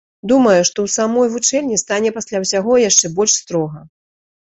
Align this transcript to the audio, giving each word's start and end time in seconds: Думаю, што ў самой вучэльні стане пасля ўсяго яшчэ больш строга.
Думаю, 0.29 0.61
што 0.69 0.77
ў 0.85 0.93
самой 0.97 1.27
вучэльні 1.33 1.77
стане 1.81 2.13
пасля 2.15 2.41
ўсяго 2.45 2.73
яшчэ 2.89 3.11
больш 3.19 3.37
строга. 3.43 3.83